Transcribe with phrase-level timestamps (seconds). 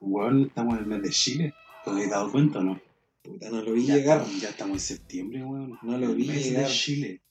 [0.00, 1.54] Weón, estamos en el mes de Chile.
[1.84, 2.80] ¿Te has dado cuenta o no?
[3.22, 4.18] Puta, no lo vi Ya llegar.
[4.18, 5.78] estamos- Ya estamos en septiembre, weón.
[5.82, 6.66] No lo El vi mes llegar.
[6.68, 7.22] de Chile.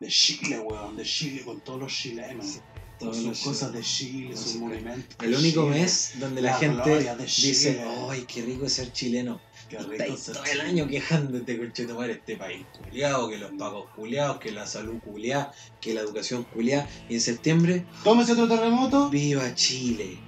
[0.00, 0.96] De Chile, weón.
[0.96, 2.60] De Chile con todos los chilenos.
[2.98, 5.16] Todos sus cosas de Chile, sus monumentos.
[5.20, 5.80] El único Chile.
[5.80, 7.82] mes donde la, La gente dice.
[8.08, 9.40] ¡ay, qué rico ser chileno!
[9.68, 10.68] Qué rico ser todo el chileno.
[10.68, 15.92] año quejándote, conchetumare, este país culiado, que los pagos culiados, que la salud culiada, que
[15.92, 16.88] la educación culiada.
[17.08, 19.10] Y en septiembre, Tómese otro terremoto.
[19.10, 20.18] ¡viva Chile!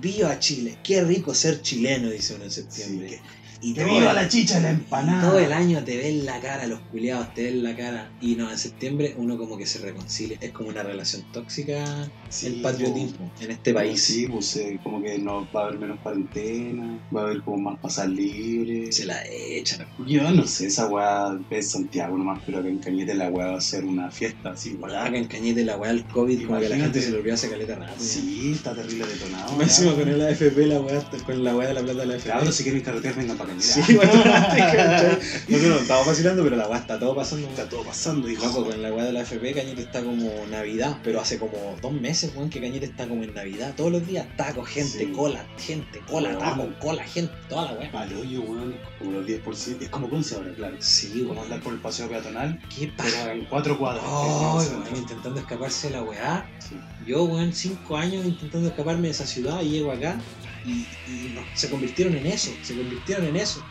[0.00, 0.78] ¡Viva Chile!
[0.82, 2.10] ¡Qué rico ser chileno!
[2.10, 3.20] Dice uno en septiembre.
[3.60, 5.28] Y que todo viva el- la chicha de la empanada.
[5.28, 8.10] todo el año te ven la cara, los culiados te ven la cara.
[8.20, 10.38] Y no, en septiembre uno como que se reconcilia.
[10.40, 11.84] Es como una relación tóxica
[12.28, 14.02] Sí, el patriotismo en este país.
[14.02, 17.58] Sí, pues eh, como que no va a haber menos cuarentena, va a haber como
[17.70, 18.90] más pasar libre.
[18.92, 19.86] Se la echan.
[20.06, 23.58] Yo no sé, esa weá es Santiago nomás, pero que en Cañete la weá va
[23.58, 25.06] a ser una fiesta así, Acá weá.
[25.08, 26.82] en Cañete la weá del COVID, como que la Imagínate.
[26.84, 27.96] gente se lo olvidó hace caleta rápido.
[27.98, 29.58] Sí, está terrible detonado.
[29.60, 29.94] Ya.
[29.94, 32.30] con el AFP, la weá, con la weá de la plata de la AFP.
[32.30, 33.82] Claro, si quieren carretear, vengan para Cañete.
[33.82, 35.18] Sí, bueno, ¿cachai?
[35.48, 37.48] Nosotros no estamos vacilando, pero la weá está todo pasando.
[37.48, 38.46] Está todo pasando, hijo.
[38.46, 41.92] Loco, con la weá de la AFP, Cañete está como Navidad, pero hace como dos
[41.92, 43.74] meses, weón, que Cañete está como en Navidad.
[43.76, 45.06] Todos los días, taco, gente, Sí.
[45.12, 46.40] cola, gente, cola, Weón.
[46.40, 47.90] taco, cola, gente, toda la weá.
[48.00, 49.82] Al hoyo, weón, como los 10%.
[49.84, 50.76] Es como Conce ahora, claro.
[50.80, 51.38] Sí, weón.
[51.38, 53.10] andar por el paseo peatonal, Qué paja.
[53.24, 54.02] pero en cuatro cuadras.
[54.04, 54.74] Sí.
[54.74, 56.50] weón, intentando escaparse de la weá.
[56.58, 56.76] Sí.
[57.06, 60.16] Yo, weón, cinco años intentando escaparme de esa ciudad y llego acá
[60.64, 63.64] y, y no, se convirtieron en eso, se convirtieron en eso.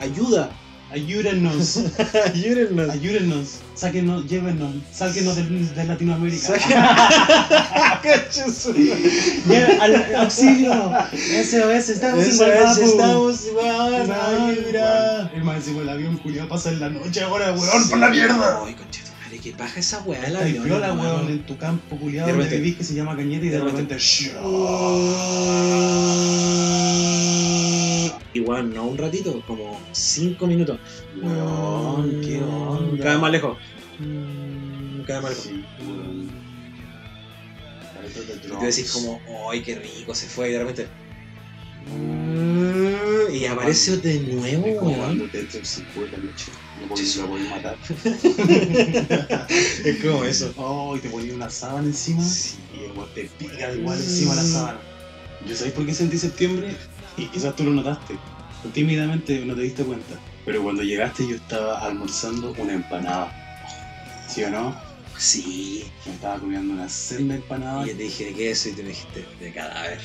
[0.00, 0.50] Ayuda,
[0.90, 1.76] Ayúdennos,
[2.34, 2.88] ayúdennos.
[2.88, 6.54] ayúdennos, sáquenos, llévenos, sáquenos de, de Latinoamérica.
[9.82, 10.72] Al auxilio,
[11.12, 12.80] SOS, estamos en Gualmapu.
[12.80, 15.30] estamos, Ay, ayuda.
[15.34, 15.38] weón.
[15.38, 18.62] Es más, el avión culiado pasa en la noche ahora, weón, por la mierda.
[18.64, 18.74] Ay,
[19.28, 20.66] madre, qué paja esa weá el Está avión.
[20.82, 21.02] hermano.
[21.02, 23.58] weón, en tu campo culiado De donde repente- vivís que se llama Cañete y de
[23.58, 23.96] de repente.
[28.34, 30.78] Y weón, no un ratito, como cinco minutos.
[31.20, 33.02] Weón, qué onda.
[33.02, 33.58] Cada vez más lejos.
[33.98, 35.64] Mm, Cada vez más lejos.
[35.64, 35.64] Sí,
[38.44, 39.20] Y tú decís como,
[39.50, 40.14] ¡ay, qué rico!
[40.14, 40.86] Se fue y de repente.
[43.28, 46.52] Mm, Y aparece de nuevo, Es como cuando Tetris se fue la noche.
[46.80, 47.76] No la podías matar.
[49.84, 50.52] Es como eso.
[50.56, 52.22] Oh, y te ponía una sábana encima.
[52.22, 52.56] Sí.
[52.74, 54.80] Y weón te pica igual encima de la sábana.
[55.46, 56.76] ¿Yo sabéis por qué sentí septiembre?
[57.16, 58.16] Y quizás tú lo notaste.
[58.72, 60.18] Tímidamente no te diste cuenta.
[60.44, 63.32] Pero cuando llegaste yo estaba almorzando una empanada.
[64.28, 64.76] ¿Sí o no?
[65.16, 65.84] Sí.
[66.06, 67.84] Me estaba comiendo una senda empanada.
[67.84, 70.00] Y yo te dije de queso y tú me dijiste de cadáver.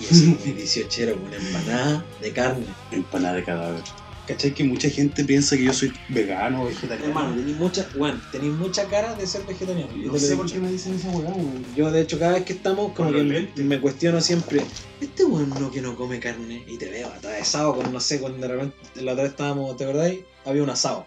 [0.00, 2.66] Y así como 18 con una empanada de carne.
[2.90, 3.82] Empanada de cadáver.
[4.26, 7.08] ¿Cachai que mucha gente piensa que yo soy vegano o vegetariano?
[7.08, 9.92] Hermano, tenéis mucha, bueno, tenéis mucha cara de ser vegetariano.
[9.92, 11.64] Yo no te lo sé por qué me dicen esa weá, weón.
[11.76, 14.62] Yo de hecho cada vez que estamos como que me cuestiono siempre,
[15.00, 18.38] este weón no que no come carne y te veo atravesado con no sé, cuando
[18.38, 20.20] de repente la otra vez estábamos, ¿te acordáis?
[20.46, 21.06] Había un asado.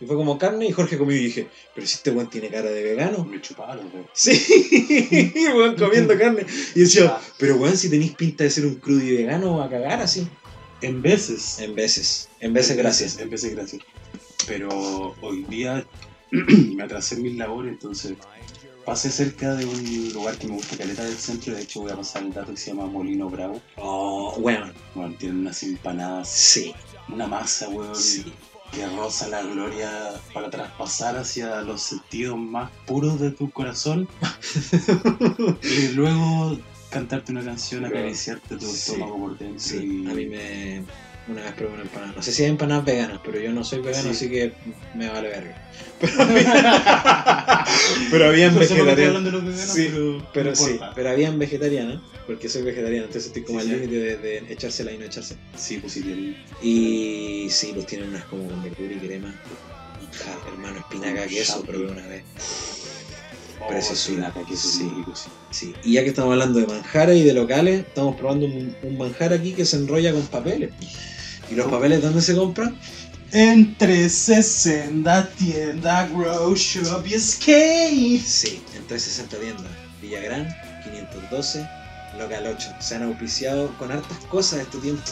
[0.00, 2.70] Y fue como carne y Jorge comió y dije, pero si este weón tiene cara
[2.70, 3.24] de vegano.
[3.24, 4.06] Me los dedos.
[4.12, 6.44] Sí, weón comiendo carne.
[6.74, 10.02] Y decía, pero weón, si tenéis pinta de ser un crudo y vegano, a cagar
[10.02, 10.28] así.
[10.82, 11.58] En veces.
[11.60, 13.18] En veces, en veces gracias.
[13.18, 13.82] En veces gracias.
[14.46, 15.86] Pero hoy día
[16.30, 18.12] me atrasé en mis labores, entonces
[18.84, 21.54] pasé cerca de un lugar que me gusta, caleta del centro.
[21.54, 23.60] De hecho, voy a pasar el dato que se llama Molino Bravo.
[23.76, 26.74] Oh, weón, Bueno, tienen unas empanadas, sí,
[27.08, 28.32] una masa, weón, sí.
[28.72, 29.90] Que roza la gloria
[30.34, 34.08] para traspasar hacia los sentidos más puros de tu corazón.
[35.62, 36.58] y luego
[36.90, 37.90] cantarte una canción, Bro.
[37.98, 38.92] acariciarte tu Sí.
[38.92, 39.60] estómago por dentro.
[39.60, 40.10] Sí, y...
[40.10, 40.84] a mí me.
[41.28, 42.12] Una vez probé una empanada.
[42.14, 44.10] No sé si hay empanadas veganas, pero yo no soy vegano, Sí.
[44.10, 44.52] así que
[44.94, 45.62] me vale verga.
[46.00, 47.72] Pero había,
[48.10, 49.60] pero habían vegetarianas.
[49.60, 53.80] Sí, pero, Pero sí, pero habían vegetarianas, porque soy vegetariano, entonces estoy como Sí, al
[53.80, 55.36] límite de, de echársela y no echarse.
[55.56, 56.36] Sí, pues sí, tienen.
[56.62, 59.34] Y sí, pues tienen unas como con verdura y crema.
[60.02, 62.22] Manjar, hermano, espinaca, queso, probé una vez.
[63.60, 64.28] Oh, Preciosura.
[64.28, 64.90] espinaca, que eso Sí.
[65.14, 65.28] sí.
[65.50, 68.98] Sí, y ya que estamos hablando de manjares y de locales, estamos probando un, un
[68.98, 70.70] manjar aquí que se enrolla con papeles.
[71.50, 72.78] ¿Y los papeles dónde se compran?
[73.32, 78.20] En 360 tienda, grow shop y escape.
[78.24, 79.66] Sí, en 360 tiendas.
[80.02, 80.48] Villagrán,
[80.84, 81.66] 512,
[82.18, 82.68] Local 8.
[82.80, 85.02] Se han auspiciado con hartas cosas este tiempo.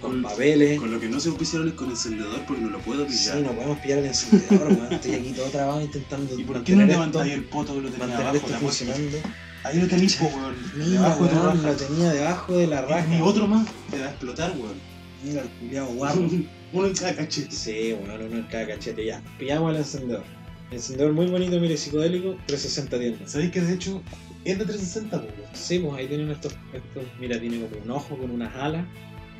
[0.00, 0.78] Con Con- papeles.
[0.80, 3.36] Con lo que no se pusieron es con encendedor porque no lo puedo Sí, pillar.
[3.42, 4.92] no podemos pillar el encendedor, weón.
[4.92, 8.16] Estoy aquí todo trabado intentando ¿Y por qué no levantáis el poto que lo tenía
[8.18, 9.18] abajo esto la funcionando.
[9.62, 10.56] Ahí lo tenéis, weón.
[10.90, 13.14] Debajo de weón, lo tenía debajo de la raja.
[13.14, 13.68] Y otro más.
[13.90, 14.74] Te va a explotar, weón.
[15.22, 16.20] Mira el culiao guapo.
[16.72, 17.54] Uno en cada cachete.
[17.54, 19.20] Sí, bueno, uno en cada cachete ya.
[19.38, 20.22] Pillamos el encendedor.
[20.70, 23.32] Encendedor muy bonito, mire, psicodélico, 360 tiendas.
[23.32, 24.00] ¿Sabéis que de hecho
[24.44, 25.32] Es de 360, pues.
[25.52, 27.04] Sí, pues ahí tienen estos, estos.
[27.18, 28.84] Mira, tiene como un ojo con unas alas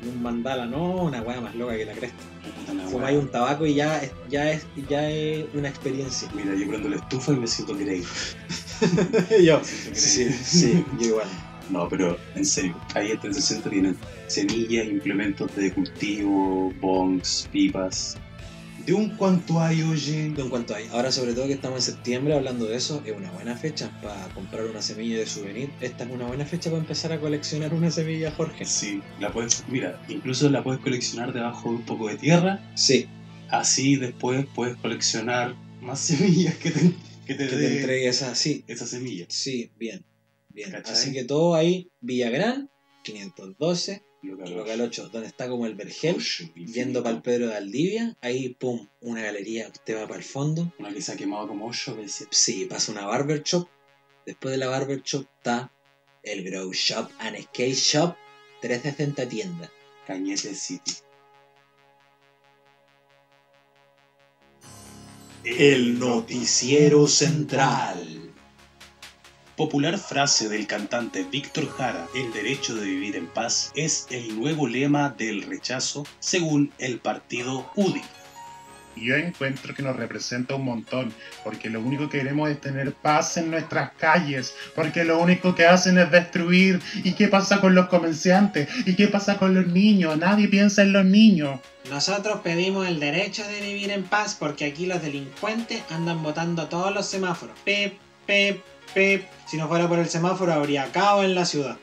[0.03, 0.65] y un mandala.
[0.65, 2.23] No, una weá más loca que la cresta.
[2.89, 6.29] Fumáis un tabaco y ya es, ya es, ya es una experiencia.
[6.35, 8.03] Mira, yo prendo la estufa y me siento Grey.
[9.43, 9.61] yo.
[9.63, 11.27] Siento Sí, sí, yo igual.
[11.69, 18.17] No, pero en serio, ahí en 360 tienen semillas, implementos de cultivo, bongs, pipas.
[18.85, 20.25] De un cuanto hay, oye.
[20.25, 20.87] En cuanto hay.
[20.91, 24.27] Ahora, sobre todo que estamos en septiembre hablando de eso, es una buena fecha para
[24.33, 25.69] comprar una semilla de souvenir.
[25.81, 28.65] Esta es una buena fecha para empezar a coleccionar una semilla, Jorge.
[28.65, 32.59] Sí, la puedes, mira, incluso la puedes coleccionar debajo de un poco de tierra.
[32.75, 33.07] Sí,
[33.51, 36.79] Así después puedes coleccionar más semillas que te,
[37.27, 38.33] que te, que te entregue esa.
[38.33, 39.25] Sí, esa semilla.
[39.27, 40.05] sí, bien.
[40.49, 40.71] Bien.
[40.71, 40.93] ¿Cachai?
[40.93, 42.69] Así que todo ahí, Villagrán,
[43.03, 46.17] 512, Local, local 8, donde está como el Vergel.
[46.55, 50.71] Yendo para el Pedro de Aldivia, ahí pum, una galería, usted va para el fondo,
[50.77, 52.27] Una que se ha quemado como ocho veces.
[52.29, 53.67] sí, pasa una barber shop,
[54.25, 55.71] después de la barber shop está
[56.23, 58.15] el grow shop and skate shop,
[58.61, 59.71] 360 tienda.
[60.05, 60.93] Cañete City.
[65.43, 68.20] El noticiero central.
[69.61, 74.67] Popular frase del cantante Víctor Jara, el derecho de vivir en paz, es el nuevo
[74.67, 78.01] lema del rechazo según el partido UDI.
[78.95, 81.13] Yo encuentro que nos representa un montón,
[81.43, 85.67] porque lo único que queremos es tener paz en nuestras calles, porque lo único que
[85.67, 86.81] hacen es destruir.
[87.03, 88.67] ¿Y qué pasa con los comerciantes?
[88.87, 90.17] ¿Y qué pasa con los niños?
[90.17, 91.59] Nadie piensa en los niños.
[91.87, 96.91] Nosotros pedimos el derecho de vivir en paz porque aquí los delincuentes andan botando todos
[96.91, 97.55] los semáforos.
[97.63, 97.93] Pip,
[98.25, 98.63] pip,
[98.93, 99.23] pip.
[99.45, 101.77] Si no fuera por el semáforo habría caos en la ciudad.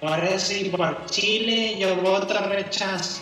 [0.00, 3.20] Por eso y por Chile yo voto rechazo.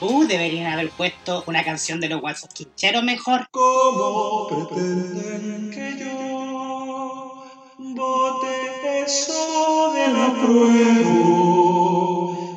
[0.00, 3.48] Uh, deberían haber puesto una canción de los Guasos Quincheros mejor.
[3.50, 7.44] ¿Cómo pretenden que yo
[7.78, 11.78] vote eso de la prueba?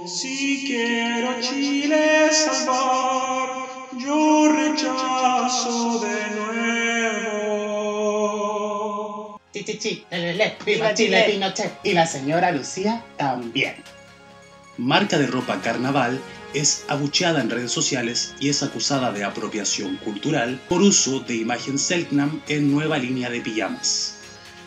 [0.07, 3.49] Si quiero Chile salvar,
[3.97, 6.50] yo rechazo de nuevo.
[9.53, 11.79] Chi, chi, chi, le, le, le, viva Chile, Pinochet.
[11.83, 13.75] Y la señora Lucía también.
[14.77, 16.21] Marca de ropa Carnaval
[16.53, 21.77] es abucheada en redes sociales y es acusada de apropiación cultural por uso de imagen
[21.77, 24.20] Selknam en nueva línea de pijamas.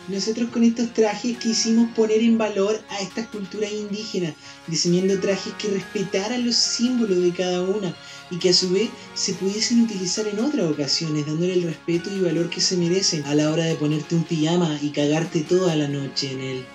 [0.07, 4.35] Nosotros con estos trajes quisimos poner en valor a estas culturas indígenas,
[4.67, 7.95] diseñando trajes que respetaran los símbolos de cada una
[8.29, 12.19] y que a su vez se pudiesen utilizar en otras ocasiones, dándole el respeto y
[12.19, 15.87] valor que se merecen a la hora de ponerte un pijama y cagarte toda la
[15.87, 16.65] noche en él.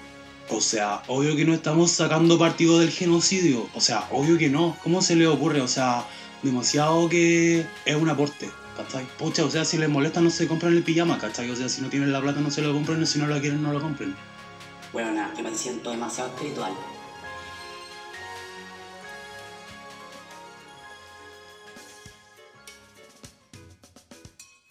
[0.48, 3.68] O sea, obvio que no estamos sacando partido del genocidio.
[3.74, 4.76] O sea, obvio que no.
[4.82, 5.60] ¿Cómo se le ocurre?
[5.60, 6.04] O sea,
[6.42, 8.48] demasiado que es un aporte.
[8.82, 9.06] ¿Cachai?
[9.18, 11.50] Pucha, o sea, si les molesta no se compran el pijama, ¿cachai?
[11.50, 13.38] O sea, si no tienen la plata no se lo compran y si no lo
[13.38, 14.16] quieren no lo compren.
[14.92, 16.72] Bueno, nada, yo me siento demasiado espiritual.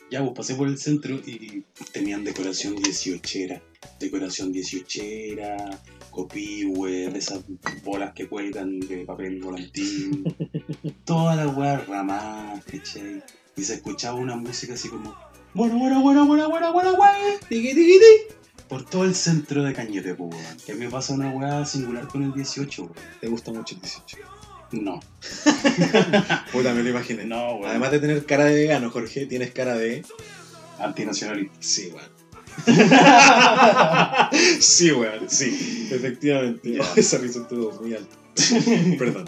[0.09, 1.63] Ya, pues pasé por el centro y
[1.93, 3.61] tenían decoración 18era.
[3.99, 5.79] Decoración 18era,
[6.09, 7.43] copihue, de esas
[7.83, 10.23] bolas que cuelgan de papel volantín.
[11.05, 13.21] Toda la weá ramada, ¿cachai?
[13.59, 15.13] Y se escuchaba una música así como.
[15.53, 17.17] Bueno, bueno, bueno, bueno, bueno, bueno, bueno.
[17.49, 18.33] Tiki, tiki, tiki.
[18.69, 20.57] Por todo el centro de Cañete, pues, weón.
[20.65, 22.95] Que me pasa una weá singular con el 18, weón.
[23.19, 24.17] ¿Te gusta mucho el 18?
[24.71, 25.01] No.
[26.53, 27.25] Puta, me lo imaginé.
[27.25, 27.69] No, weón.
[27.69, 30.05] Además de tener cara de vegano, Jorge, tienes cara de...
[30.79, 31.57] Antinacionalista.
[31.59, 32.19] Sí, weón.
[34.61, 36.79] sí, weón, sí, efectivamente.
[36.95, 38.15] Esa risa estuvo muy alta.
[38.97, 39.25] Perdón.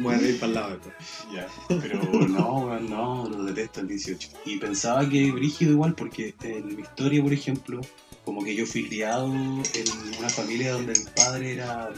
[0.00, 0.94] Voy a reír para el lado después.
[1.32, 4.30] Ya, pero no, no, lo detesto el 18.
[4.46, 7.80] Y pensaba que brígido igual, porque en mi historia, por ejemplo,
[8.24, 11.90] como que yo fui criado en una familia donde el padre era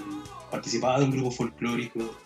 [0.51, 2.17] participaba de un grupo folclórico.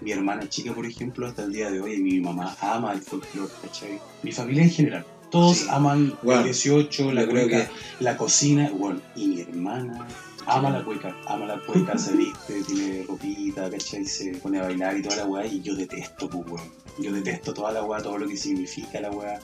[0.00, 3.52] Mi hermana chica, por ejemplo, hasta el día de hoy, mi mamá ama el folclore,
[3.62, 4.00] ¿cachai?
[4.22, 5.06] Mi familia en general.
[5.34, 5.66] Todos Sí.
[5.68, 10.06] aman Bueno, el 18, la cueca, la cocina, bueno, y mi hermana
[10.46, 14.04] ama la cueca, ama la cueca, se viste, tiene ropita, ¿cachai?
[14.04, 16.84] Se pone a bailar y toda la weá, y yo detesto, pues, weón.
[17.00, 19.40] Yo detesto toda la weá, todo lo que significa la weá.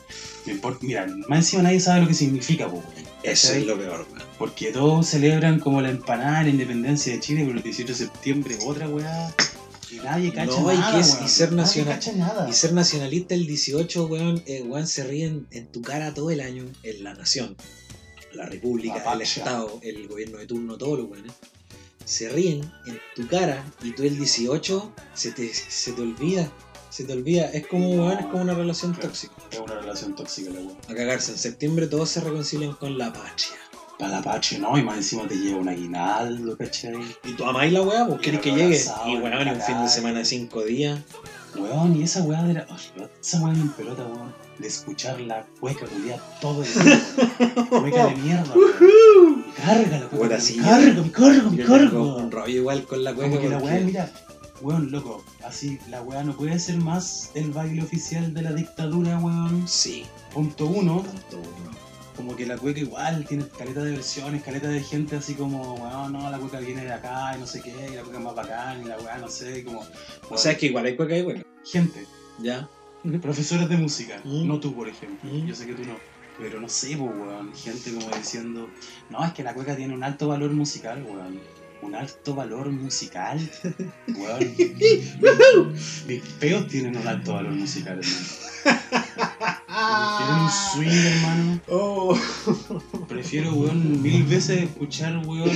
[0.47, 3.07] Me importa, mira, más encima nadie sabe lo que significa, pues, weón.
[3.25, 4.29] Eso es lo peor, weón.
[4.39, 8.59] Porque todos celebran como la empanada, la independencia de Chile, pero el 18 de septiembre
[8.65, 9.35] otra weá.
[9.91, 10.93] Y nadie cacha No, y nada.
[10.95, 11.25] que es- weón.
[11.25, 12.49] y ser Nadie nacional- cacha nada.
[12.49, 16.41] Y ser nacionalista el 18, weón, eh, weón, se ríen en tu cara todo el
[16.41, 17.57] año, en la nación,
[18.33, 21.33] la república, La el estado, el gobierno de turno, todos los weones.
[22.05, 26.51] Se ríen en tu cara y tú el 18 se te, se te olvida.
[26.91, 27.45] Se te olvida.
[27.53, 29.09] Es como, No, weón, es como una relación claro.
[29.11, 29.33] tóxica.
[29.53, 30.77] Es una relación tóxica la weá.
[30.89, 31.33] A cagarse.
[31.33, 33.57] En septiembre todos se reconcilian con la patria.
[34.01, 36.95] Para la pache, no, y más encima te lleva un aguinaldo, ¿cachai?
[37.25, 38.81] Y tú amáis la weá, pues querés que Y llegue.
[39.07, 40.99] Y weón, y un fin de semana de cinco días.
[41.55, 42.67] Weón, y esa weá de la.
[42.71, 44.33] ay, esa weá en pelota, weón.
[44.59, 47.01] De escuchar la cueca culiar todo el día.
[47.69, 49.45] Cueca de mierda, weón.
[49.47, 50.41] Me Carga la cueca.
[50.41, 53.31] sí, Me carga, me carga, me un rollo igual con la cueca.
[53.31, 54.11] Como que la porque- weá, mira,
[54.63, 59.19] weón, loco, así, la weá no puede ser más el baile oficial de la dictadura,
[59.19, 59.69] weón.
[59.69, 61.71] Sí, Punto uno, punto uno.
[62.21, 66.13] Como que la cueca igual tiene caleta de versiones, caleta de gente así como, weón,
[66.13, 68.35] no, la cueca viene de acá y no sé qué, y la cueca es más
[68.35, 69.83] bacán, y la weá, no sé, y como.
[70.29, 71.43] O sea, es que igual hay cueca y cueca.
[71.65, 72.07] Gente,
[72.43, 72.69] Ya.
[73.23, 74.47] profesores de música, Mm.
[74.47, 75.47] no tú, por ejemplo, Mm.
[75.47, 75.97] yo sé que tú no.
[76.39, 78.69] Pero no sé, pues, weón, gente como diciendo,
[79.09, 81.41] no, es que la cueca tiene un alto valor musical, weón.
[81.83, 83.39] Un alto valor musical,
[84.09, 84.55] weón.
[86.07, 89.57] Mis peos tienen un alto valor musical, hermano.
[90.19, 91.61] Tienen un swing, hermano.
[91.69, 92.19] Oh.
[93.09, 95.51] Prefiero, weón, mil veces escuchar, weón,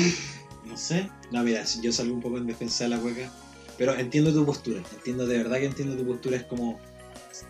[0.64, 1.10] no sé.
[1.30, 3.30] No, mira, yo salgo un poco en defensa de la cueca,
[3.76, 6.78] pero entiendo tu postura, entiendo de verdad que entiendo tu postura, es como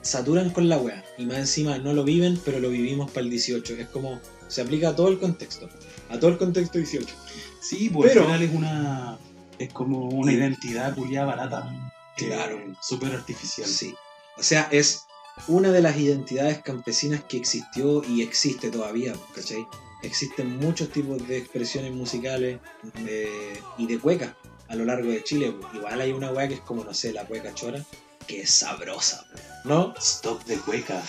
[0.00, 3.30] saturan con la wea y más encima no lo viven, pero lo vivimos para el
[3.30, 5.68] 18, es como se aplica a todo el contexto,
[6.08, 7.14] a todo el contexto 18.
[7.60, 9.18] Sí, pues Pero- al final es una.
[9.58, 11.92] Es como una identidad culiada barata.
[12.16, 12.58] Claro.
[12.82, 13.68] Súper artificial.
[13.68, 13.94] Sí.
[14.36, 15.02] O sea, es
[15.48, 19.66] una de las identidades campesinas que existió y existe todavía, ¿cachai?
[20.02, 22.58] Existen muchos tipos de expresiones musicales
[23.06, 24.32] eh, y de cuecas
[24.68, 25.54] a lo largo de Chile.
[25.58, 25.74] pues.
[25.74, 27.82] Igual hay una wea que es como, no sé, la cueca chora,
[28.26, 29.24] que es sabrosa.
[29.64, 29.94] ¿no?
[29.98, 31.02] Stop de cueca.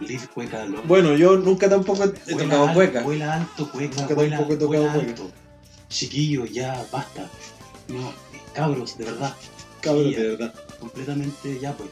[0.00, 0.66] Leave cueca.
[0.84, 3.02] Bueno, yo nunca tampoco he tocado alto, cueca.
[3.02, 3.96] Vuela alto, cueca.
[4.02, 5.08] Nunca tampoco he tocado cueca.
[5.08, 5.30] alto.
[5.88, 7.28] Chiquillos, ya, basta.
[7.88, 8.12] No,
[8.52, 9.34] cabros, de verdad.
[9.80, 10.54] Cabrón, Sí, de verdad.
[10.78, 11.88] Completamente, ya pues.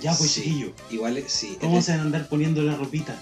[0.00, 0.42] Ya pues, Sí.
[0.42, 0.70] chiquillos.
[0.90, 1.56] Igual, es- sí.
[1.60, 3.20] ¿Cómo se van a andar poniendo la ropita?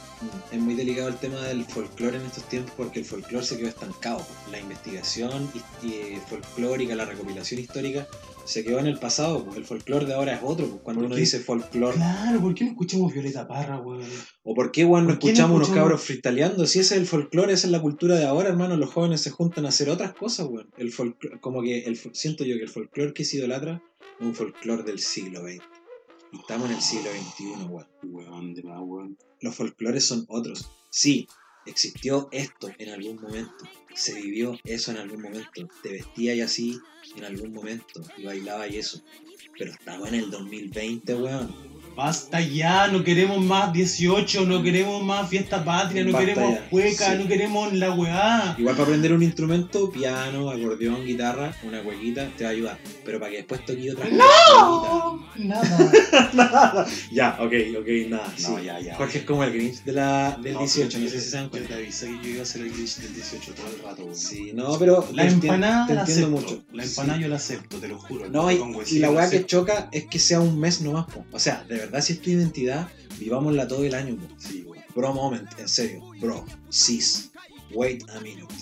[0.50, 3.68] es muy delicado el tema del folclore en estos tiempos porque el folclore se quedó
[3.68, 4.26] estancado.
[4.50, 5.50] La investigación
[5.83, 8.06] y folclórica, la recopilación histórica
[8.47, 9.45] se quedó en el pasado.
[9.45, 9.56] pues.
[9.59, 10.66] El folclore de ahora es otro.
[10.68, 10.80] pues.
[10.83, 11.21] Cuando ¿Por uno qué?
[11.21, 14.02] dice folclore, Claro, ¿por qué no escuchamos Violeta Parra, weón?
[14.45, 16.66] o por qué weón, no ¿Por qué no escuchamos unos escuchamos- cabros freestyleando.
[16.66, 18.76] Si ese es el folclore, esa es la cultura de ahora, hermano.
[18.76, 20.71] Los jóvenes se juntan a hacer otras cosas, weón.
[20.78, 23.83] El folclore, como que el, siento yo que el folclore que se idolatra
[24.21, 25.62] es un folclore del siglo XX.
[26.33, 27.87] Estamos en el siglo XXI, weón.
[28.02, 29.16] Weón, de más, weón.
[29.40, 30.71] los folclores son otros.
[30.90, 31.26] Sí,
[31.66, 33.64] existió esto en algún momento,
[33.95, 36.80] se vivió eso en algún momento, te vestías y así
[37.16, 39.02] en algún momento y bailabas y eso.
[39.59, 41.75] Pero estamos en el 2020, weón.
[41.97, 46.69] Basta ya, no queremos más 18, no queremos más fiesta patria, no Basta queremos ya,
[46.69, 47.19] cueca, sí.
[47.23, 48.55] no queremos la weá.
[48.59, 52.79] Igual para aprender un instrumento, piano, acordeón, guitarra, una cuequita, te va a ayudar.
[53.05, 54.21] Pero para que después toques otras cosas.
[55.38, 55.93] Nada.
[56.35, 56.87] Nada.
[57.11, 58.33] Ya, ok, ok, nada.
[58.43, 58.95] No, ya, ya.
[58.97, 61.49] Jorge es como el Grinch de la, del No, 18, no sé si se dan
[61.49, 61.69] cuenta.
[61.69, 64.15] te avisé que yo iba a hacer el glitch del 18 todo el rato.
[64.15, 66.53] Sí, no, pero La te empanada te la entiendo acepto.
[66.55, 66.65] mucho.
[66.73, 66.91] La Sí.
[66.91, 68.29] empanada yo la acepto, te lo juro.
[68.29, 68.61] No, y,
[68.91, 71.25] y la weá que choca es que sea un mes nomás, po.
[71.33, 72.88] O sea, de verdad, si es tu identidad,
[73.19, 74.16] vivámosla todo el año.
[74.38, 74.64] Sí.
[74.95, 76.02] Bro, moment, en serio.
[76.21, 77.31] Bro, sis,
[77.73, 78.55] wait a minute.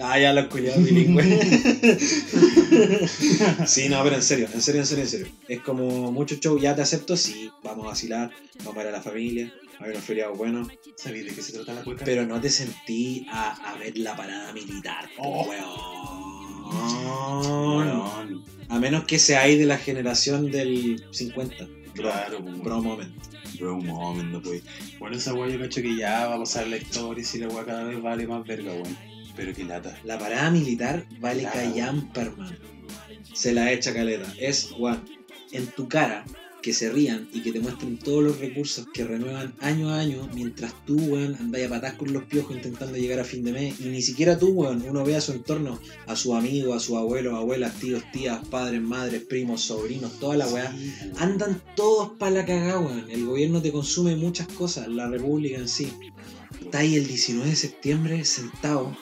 [0.00, 1.22] Ah, ya lo escuché bilingüe.
[3.66, 5.28] sí, no, pero en serio, en serio, en serio, en serio.
[5.48, 8.92] Es como mucho show, ya te acepto, sí, vamos a vacilar, vamos a ver a
[8.92, 12.04] la familia, a ver unos feriados buenos, ¿Sabéis de qué se trata la cueca?
[12.04, 15.46] pero no te sentí a, a ver la parada militar, Oh.
[15.48, 17.86] weón.
[17.86, 18.44] Weón.
[18.68, 21.68] A menos que seáis de la generación del 50.
[21.94, 22.62] Claro, weón.
[22.62, 23.12] Bro moment.
[23.58, 24.62] Bro, un momento, pues.
[24.98, 27.48] Bueno, esa weá yo cacho que ya va a pasar la historia y si la
[27.48, 28.96] weá cada vez vale más verga, weón.
[29.36, 29.98] Pero qué lata.
[30.04, 32.56] La parada militar vale callampa, hermano.
[33.32, 34.32] Se la echa caleta.
[34.38, 35.04] Es, Juan,
[35.52, 36.24] en tu cara
[36.62, 40.28] que se rían y que te muestren todos los recursos que renuevan año a año
[40.32, 43.80] mientras tú, weón, andas a patas con los piojos intentando llegar a fin de mes
[43.80, 46.96] y ni siquiera tú, weón, uno ve a su entorno, a sus amigos, a sus
[46.96, 50.72] abuelos, abuelas, tíos, tías, padres, madres, primos, sobrinos, toda la weá.
[50.72, 50.92] Sí.
[51.18, 53.10] Andan todos para la cagada, weón.
[53.10, 55.92] El gobierno te consume muchas cosas, la república en sí.
[56.60, 58.96] Está ahí el 19 de septiembre sentado,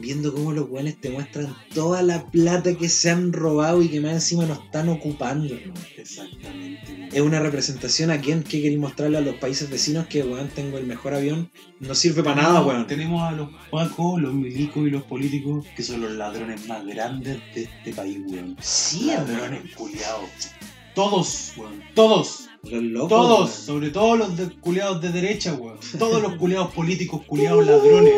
[0.00, 4.00] viendo cómo los weones te muestran toda la plata que se han robado y que
[4.00, 5.54] más encima nos están ocupando.
[5.96, 7.08] Exactamente.
[7.12, 10.78] Es una representación a quién que queréis mostrarle a los países vecinos que, weón, tengo
[10.78, 11.50] el mejor avión.
[11.80, 12.86] No sirve para nada, weón.
[12.86, 17.38] Tenemos a los pacos, los milicos y los políticos que son los ladrones más grandes
[17.54, 18.56] de este país, weón.
[18.60, 20.30] Sí, ladrones culiados.
[20.94, 21.82] Todos, weón.
[21.94, 22.48] Todos.
[22.62, 23.08] Los locos.
[23.08, 23.50] Todos.
[23.50, 23.66] weón.
[23.66, 25.78] Sobre todo los de, culiados de derecha, weón.
[25.98, 28.12] Todos los culiados políticos, culiados ladrones.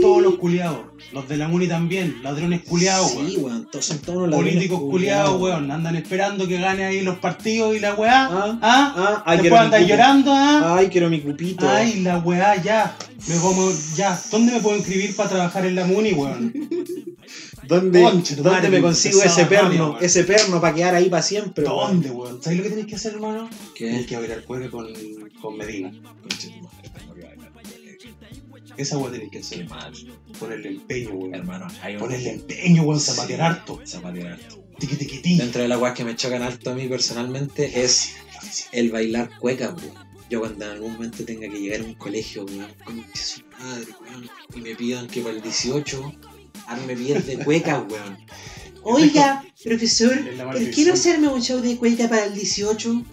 [0.00, 0.78] Todos los culiados.
[1.12, 3.68] Los de la Muni también, ladrones culiados, Sí, weón.
[3.70, 5.70] Todos son todos ladrones Políticos culiados, weón.
[5.70, 8.28] Andan esperando que gane ahí los partidos y la weá.
[8.30, 8.94] Ah, ¿Ah?
[8.96, 10.76] ah, ay, Después quiero mi andan llorando, ¿ah?
[10.76, 11.68] Ay, quiero mi cupito.
[11.68, 12.96] Ay, la weá, ya.
[13.28, 14.20] Me como, ya.
[14.30, 16.52] ¿Dónde me puedo inscribir para trabajar en la Muni, weón?
[17.66, 19.96] ¿Dónde, Concha, ¿dónde madre, me consigo ese perno?
[20.00, 21.64] ese perno para quedar ahí para siempre.
[21.64, 22.42] ¿Dónde, weón?
[22.42, 23.48] ¿Sabes lo que tenés que hacer, hermano?
[23.74, 24.04] ¿Qué?
[24.06, 24.88] que bailar cueca con,
[25.40, 25.92] con Medina.
[26.22, 26.48] Concha
[28.76, 29.68] Esa weá tenés que hacer.
[29.68, 29.92] mal.
[30.38, 31.34] Ponerle empeño, weón.
[31.34, 32.00] Hermano, hay un...
[32.00, 33.00] Ponerle empeño, weón.
[33.00, 33.80] Zapatear harto.
[33.86, 34.64] Zapatear harto.
[34.78, 35.36] Tiqui tiqui ti.
[35.38, 38.14] Dentro de las weas que me chocan alto a mí personalmente es
[38.72, 40.10] el bailar cueca, weón.
[40.30, 42.68] Yo cuando en algún momento tenga que llegar a un colegio, weón,
[43.14, 46.14] su madre, weón, y me pidan que para el 18
[46.66, 48.16] arme pies de cueca, weón.
[48.82, 50.88] Oiga, profesor, Es la ¿por qué maldición.
[50.88, 53.04] no hacerme un show de cueca para el 18?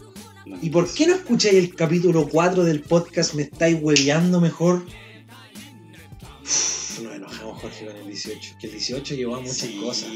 [0.45, 0.57] No.
[0.61, 4.85] ¿Y por qué no escucháis el capítulo 4 del podcast Me estáis hueveando mejor?
[7.57, 8.55] Jorge, con el 18.
[8.59, 10.09] Que el 18 llevó a muchas Sí, cosas.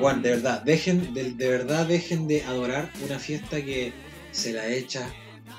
[0.00, 3.92] Juan, de verdad, dejen, de, de verdad dejen de adorar una fiesta que
[4.32, 5.12] se la echa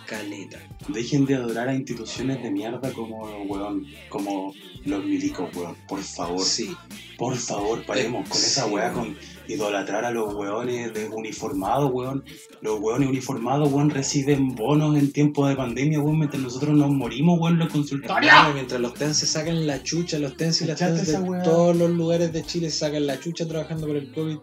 [0.06, 0.60] caleta.
[0.90, 4.54] Dejen de adorar a instituciones de mierda como, weón, como
[4.86, 5.76] los milicos, weón.
[5.88, 6.76] Por favor, Sí,
[7.18, 9.18] por favor, paremos con esa weá, con
[9.48, 12.24] idolatrar a los weones de uniformados, weón.
[12.62, 17.40] Los weones uniformados, weón, reciben bonos en tiempo de pandemia, weón, mientras nosotros nos morimos,
[17.40, 18.34] weón, los consultorios.
[18.54, 21.76] Mientras los TEN se sacan la chucha, los TEN y las ¿Cachaste TEN de todos
[21.76, 24.38] los lugares de Chile se sacan la chucha trabajando por el COVID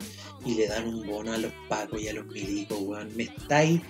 [0.46, 3.10] y le dan un bono a los pacos y a los milicos, weón.
[3.16, 3.80] Me estáis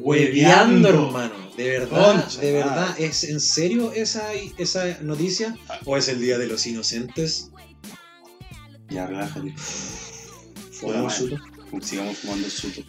[0.00, 1.34] hueveando, hermano.
[1.56, 2.94] De verdad, Concha de verdad.
[2.98, 5.56] ¿Es en serio esa, esa noticia?
[5.84, 7.50] ¿O es el Día de los Inocentes?
[8.88, 9.54] Ya, relájate.
[10.80, 11.36] ¿Fumamos suto?
[11.80, 12.82] Sigamos fumando suto.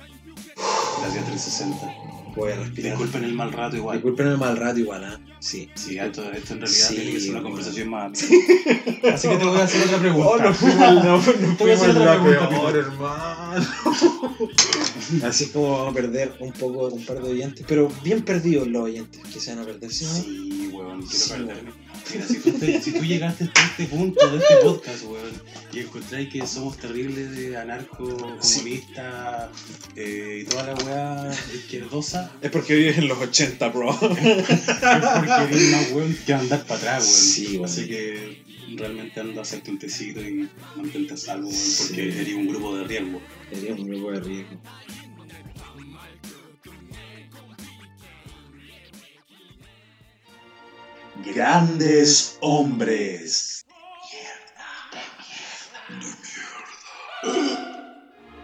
[1.01, 2.33] Gracias 360.
[2.35, 2.91] Voy a respirar.
[2.91, 3.97] Disculpen el mal rato igual.
[3.97, 5.19] Disculpen el mal rato igual, ¿ah?
[5.45, 5.69] Sí.
[5.75, 8.11] Sí, esto, esto en realidad Sí, tiene que ser una conversación más.
[9.13, 10.27] Así que te voy a hacer otra pregunta.
[10.31, 11.19] Oh, no fuimos, no, no
[11.57, 13.65] Te voy a hacer otra pregunta, peor, hermano.
[15.23, 18.83] Así como vamos a perder un poco, un par de oyentes, pero bien perdidos los
[18.85, 20.05] oyentes que se van a perder, ¿sí?
[20.05, 20.11] no?
[20.13, 21.71] Sí, weón, quiero Sí, perderme.
[22.13, 25.31] Mira, si tú, te- si tú llegaste hasta este punto de este podcast, weón,
[25.73, 29.49] y encontráis que somos terribles de anarco, comunista
[29.95, 33.89] eh, y toda la weá izquierdosa, Es porque vives en los 80, bro.
[33.91, 37.15] es porque más weón que andar para atrás, weón.
[37.15, 37.65] Sí, weón.
[37.65, 38.43] Así que
[38.75, 41.83] realmente anda a hacerte un tecito y mantente a salvo, weón, Sí.
[41.87, 43.21] porque eres un grupo de riesgo.
[43.51, 44.61] Sería un grupo de riesgo.
[51.23, 53.65] Grandes hombres.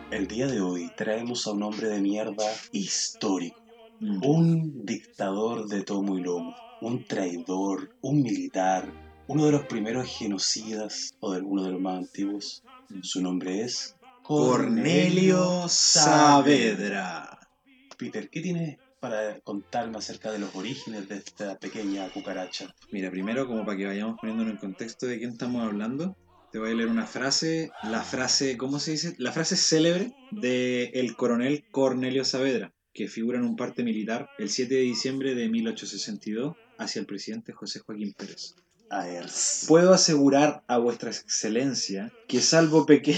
[0.10, 3.61] El día de hoy traemos a un hombre de mierda histórico.
[4.02, 8.92] Un dictador de tomo y lomo, un traidor, un militar,
[9.28, 12.64] uno de los primeros genocidas o de uno de los más antiguos.
[13.04, 17.48] Su nombre es Cornelio Saavedra.
[17.96, 22.74] Peter, ¿qué tienes para contarme acerca de los orígenes de esta pequeña cucaracha?
[22.92, 26.18] Mira, primero, como para que vayamos poniéndonos en contexto de quién estamos hablando,
[26.52, 29.14] te voy a leer una frase, la frase, ¿cómo se dice?
[29.20, 34.50] La frase célebre de el coronel Cornelio Saavedra, que figura en un parte militar el
[34.50, 38.56] 7 de diciembre de 1862 hacia el presidente José Joaquín Pérez.
[38.90, 39.66] Aers.
[39.68, 43.16] Puedo asegurar a vuestra excelencia que salvo peque...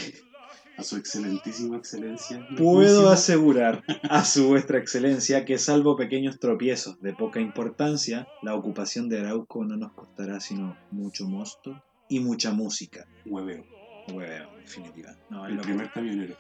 [0.75, 2.47] A su excelentísima excelencia.
[2.57, 9.07] Puedo asegurar a su vuestra excelencia que salvo pequeños tropiezos de poca importancia, la ocupación
[9.07, 13.07] de Arauco no nos costará sino mucho mosto y mucha música.
[13.23, 13.65] Hueveo.
[14.11, 15.15] Hueveo, en definitiva.
[15.29, 16.35] No, El primer camionero.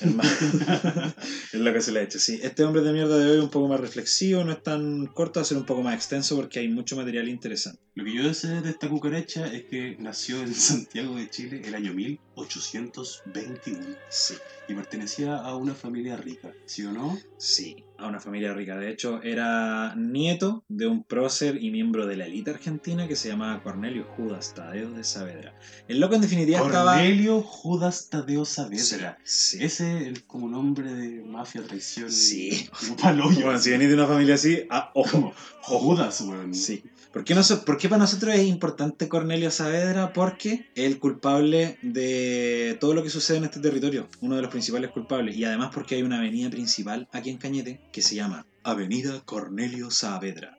[1.52, 2.38] es lo que se le ha hecho, sí.
[2.42, 5.40] Este hombre de mierda de hoy es un poco más reflexivo, no es tan corto,
[5.40, 7.80] va a ser un poco más extenso porque hay mucho material interesante.
[7.94, 11.74] Lo que yo sé de esta cucaracha es que nació en Santiago de Chile el
[11.74, 11.94] año
[12.36, 14.34] 1821 Sí,
[14.68, 17.18] y pertenecía a una familia rica, ¿sí o no?
[17.38, 18.76] sí, a una familia rica.
[18.76, 23.28] De hecho, era nieto de un prócer y miembro de la élite argentina que se
[23.28, 25.54] llamaba Cornelio Judas Tadeo de Saavedra.
[25.88, 26.94] El loco en definitiva estaba...
[26.94, 29.18] Cornelio Judas Tadeo Saavedra.
[29.24, 29.64] Sí.
[29.64, 32.10] Ese es el, como nombre de mafia, traición.
[32.10, 32.68] Sí.
[32.78, 33.44] Como paloyo.
[33.44, 35.32] Bueno, si venís de una familia así, ah, ojo.
[35.62, 36.54] Judas, weón.
[36.54, 36.84] Sí.
[37.16, 40.12] ¿Por qué, para nosotros es importante Cornelio Saavedra?
[40.12, 44.50] Porque es el culpable de todo lo que sucede en este territorio, uno de los
[44.50, 45.34] principales culpables.
[45.34, 49.90] Y además porque hay una avenida principal aquí en Cañete que se llama Avenida Cornelio
[49.90, 50.58] Saavedra.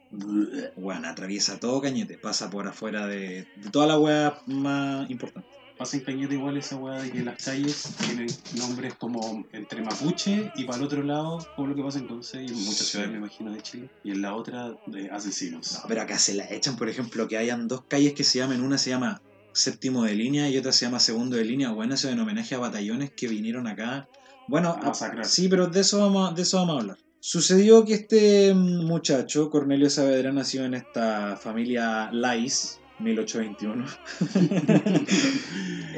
[0.76, 5.57] Bueno, atraviesa todo Cañete, pasa por afuera de, de toda la hueá más importante.
[5.78, 10.52] Pasa en Cañete igual esa weá de que las calles tienen nombres como entre mapuche
[10.56, 13.12] y para el otro lado, como lo que pasa en Conce y en muchas ciudades,
[13.12, 15.74] me imagino, de Chile, y en la otra de asesinos.
[15.74, 18.62] No, pero acá se la echan, por ejemplo, que hayan dos calles que se llamen,
[18.62, 19.22] una se llama
[19.54, 21.70] séptimo de línea y otra se llama segundo de línea.
[21.72, 24.10] Bueno, eso en homenaje a batallones que vinieron acá.
[24.48, 25.26] Bueno, A masacrar.
[25.26, 26.98] sí, pero de eso, vamos, a- de eso vamos a hablar.
[27.20, 33.86] Sucedió que este muchacho, Cornelio Saavedra, nació en esta familia Lais, 1821.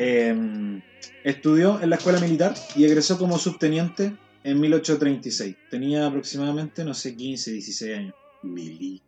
[0.02, 0.82] Em,
[1.24, 5.56] estudió en la escuela militar y egresó como subteniente en 1836.
[5.70, 8.16] Tenía aproximadamente, no sé, 15, 16 años.
[8.44, 9.04] Milico.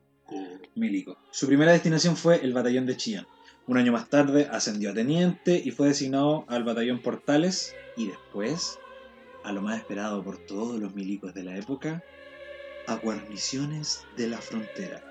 [0.75, 1.17] Milico.
[1.31, 3.25] Su primera destinación fue el batallón de Chillán.
[3.67, 8.79] Un año más tarde ascendió a teniente y fue designado al batallón Portales y después,
[9.43, 12.03] a lo más esperado por todos los milicos de la época,
[12.87, 15.10] a guarniciones de la frontera.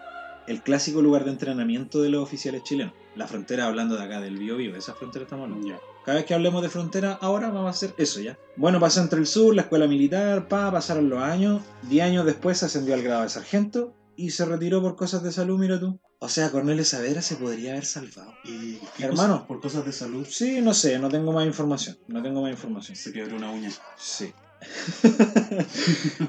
[0.50, 2.92] El clásico lugar de entrenamiento de los oficiales chilenos.
[3.14, 5.80] La frontera, hablando de acá del Biobío, esa frontera estamos hablando.
[6.04, 8.36] Cada vez que hablemos de frontera, ahora vamos a hacer eso ya.
[8.56, 11.62] Bueno, pasó entre el sur, la escuela militar, pa, pasaron los años.
[11.82, 15.56] Diez años después ascendió al grado de sargento y se retiró por cosas de salud,
[15.56, 16.00] mira tú.
[16.18, 18.32] O sea, Cornelio Saavedra se podría haber salvado.
[18.44, 19.34] ¿Y Hermano.
[19.34, 21.96] cosa- por cosas de salud Sí, no sé, no tengo más información.
[22.08, 22.96] No tengo más información.
[22.96, 23.70] se quebró una uña.
[23.96, 24.32] Sí.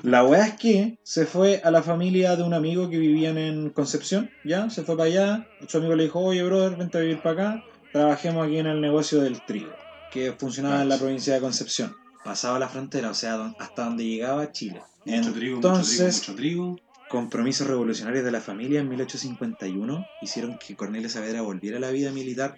[0.03, 3.69] La weá es que se fue a la familia de un amigo que vivían en
[3.69, 4.69] Concepción, ¿ya?
[4.69, 5.47] Se fue para allá.
[5.67, 7.63] Su amigo le dijo, oye, brother, vente a vivir para acá.
[7.91, 9.71] Trabajemos aquí en el negocio del trigo,
[10.11, 11.95] que funcionaba en la provincia de Concepción.
[12.23, 14.81] Pasaba la frontera, o sea, hasta donde llegaba Chile.
[15.05, 16.91] Mucho trigo, mucho Entonces, trigo, mucho trigo.
[17.09, 22.11] compromisos revolucionarios de la familia en 1851 hicieron que Cornelio Saavedra volviera a la vida
[22.11, 22.55] militar,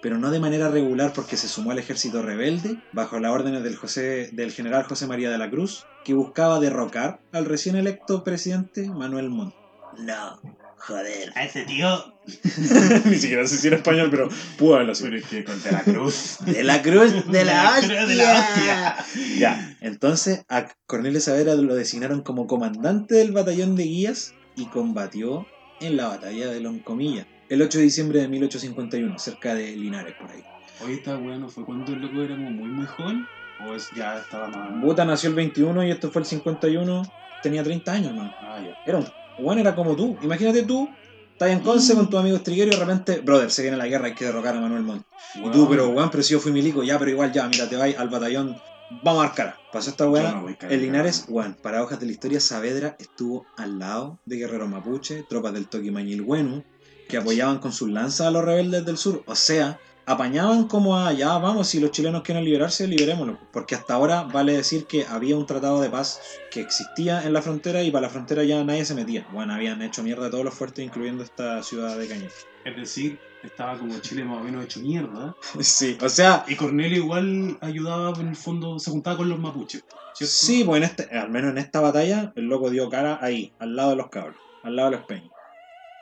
[0.00, 3.76] pero no de manera regular porque se sumó al ejército rebelde bajo las órdenes del,
[3.76, 8.88] José, del general José María de la Cruz, que buscaba derrocar al recién electo presidente
[8.88, 9.54] Manuel Montt.
[9.98, 10.40] No,
[10.76, 11.32] joder.
[11.34, 12.14] A ese tío.
[13.04, 15.10] Ni siquiera sé si era español, pero pudo haberlo sido.
[15.10, 16.38] Pero es que con De la Cruz.
[16.44, 18.96] De la Cruz de la Cruz de la hostia.
[19.38, 25.46] Ya, entonces a Cornelio Saavedra lo designaron como comandante del batallón de guías y combatió
[25.80, 30.30] en la batalla de Loncomilla el 8 de diciembre de 1851, cerca de Linares, por
[30.30, 30.42] ahí.
[30.84, 33.26] Hoy está bueno, ¿fue cuando el loco era como muy muy joven?
[33.66, 34.80] ¿O es, ya estaba más.?
[34.80, 37.02] Buta nació el 21 y esto fue el 51,
[37.42, 38.32] tenía 30 años, man.
[38.40, 38.76] Ah, ya.
[38.86, 39.06] Era un
[39.38, 40.16] bueno, era como tú.
[40.22, 40.88] Imagínate tú,
[41.32, 44.06] estás en Conce con tu amigo Estriguero y de repente, brother, se viene la guerra,
[44.06, 45.06] hay que derrocar a Manuel Montt.
[45.36, 47.76] Y tú, pero weón, pero si yo fui milico, ya, pero igual ya, mira, te
[47.76, 48.56] vas al batallón,
[49.02, 49.60] vamos a dar cara.
[49.72, 50.32] Pasó esta weá.
[50.32, 54.68] no El Linares, weón, para hojas de la historia, Saavedra estuvo al lado de guerreros
[54.68, 56.64] mapuche, tropas del Toquimañilhuenu,
[57.08, 59.22] que apoyaban con sus lanzas a los rebeldes del sur.
[59.26, 63.38] O sea, apañaban como a, ya vamos, si los chilenos quieren liberarse, liberémoslo.
[63.52, 67.42] Porque hasta ahora vale decir que había un tratado de paz que existía en la
[67.42, 69.26] frontera y para la frontera ya nadie se metía.
[69.32, 72.34] Bueno, habían hecho mierda todos los fuertes, incluyendo esta ciudad de Cañete.
[72.64, 75.34] Es decir, estaba como Chile más o menos hecho mierda.
[75.60, 79.84] Sí, o sea, Y Cornelio igual ayudaba, en el fondo, se juntaba con los mapuches.
[80.14, 80.34] ¿cierto?
[80.34, 83.76] Sí, pues en este, al menos en esta batalla, el loco dio cara ahí, al
[83.76, 85.30] lado de los cabros, al lado de los peñas.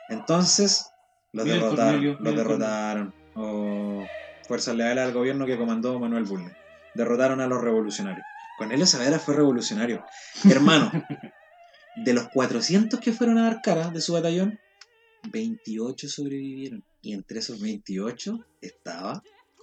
[0.09, 0.91] Entonces,
[1.33, 3.13] los Mira el derrotaron, Cornelio, derrotaron.
[3.35, 4.05] O
[4.47, 6.53] fuerzas leales al gobierno que comandó Manuel Bulnes.
[6.95, 8.25] Derrotaron a los revolucionarios.
[8.57, 10.03] Cornelio Saavedra fue revolucionario.
[10.49, 10.91] Hermano,
[11.95, 14.59] de los 400 que fueron a dar cara de su batallón,
[15.31, 16.83] 28 sobrevivieron.
[17.01, 19.21] Y entre esos 28 estaba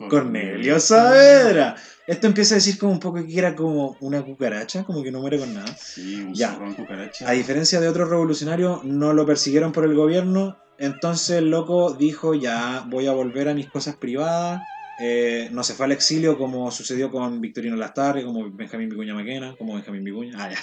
[0.08, 1.76] Cornelio Saavedra.
[2.06, 5.20] Esto empieza a decir como un poco que era como una cucaracha, como que no
[5.20, 5.74] muere con nada.
[5.76, 6.56] Sí, un Ya.
[6.76, 7.28] cucaracha.
[7.28, 10.58] A diferencia de otros revolucionarios, no lo persiguieron por el gobierno.
[10.78, 14.62] Entonces el loco dijo, ya voy a volver a mis cosas privadas.
[15.00, 19.56] Eh, no se fue al exilio como sucedió con Victorino Lastarri, como Benjamín Vicuña Maquena,
[19.56, 20.34] como Benjamín Vicuña.
[20.38, 20.58] Ah, ya.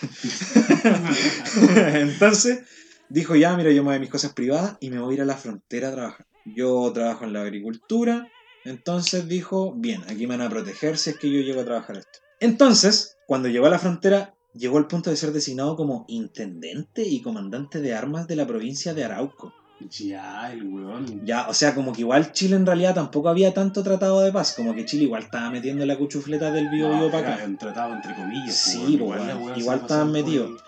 [1.99, 2.61] Entonces
[3.09, 5.21] dijo, ya, mira, yo me voy a mis cosas privadas y me voy a ir
[5.21, 6.25] a la frontera a trabajar.
[6.45, 8.27] Yo trabajo en la agricultura.
[8.63, 11.97] Entonces dijo, bien, aquí me van a proteger si es que yo llego a trabajar
[11.97, 12.19] esto.
[12.39, 17.21] Entonces, cuando llegó a la frontera, llegó al punto de ser designado como intendente y
[17.21, 19.53] comandante de armas de la provincia de Arauco.
[19.89, 21.25] Ya, el weón.
[21.25, 24.53] Ya, o sea, como que igual Chile en realidad tampoco había tanto tratado de paz,
[24.55, 27.45] como que Chile igual estaba metiendo la cuchufleta del bio bio para acá.
[27.45, 28.55] un tratado entre comillas.
[28.55, 29.27] Sí, weón.
[29.27, 29.53] weón.
[29.53, 30.61] se Igual la estaban metidos.